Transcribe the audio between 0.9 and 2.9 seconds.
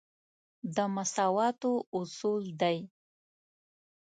مساواتو اصول دی.